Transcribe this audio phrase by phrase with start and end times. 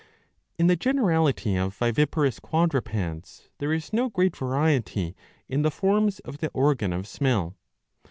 [0.57, 5.15] In the generality of viviparous quadrupeds, there is no great variety
[5.47, 7.55] in the forms of the organ of smell.